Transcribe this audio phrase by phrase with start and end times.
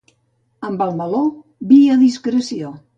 [0.69, 1.21] Amb el meló,
[1.73, 2.79] vi a discreció.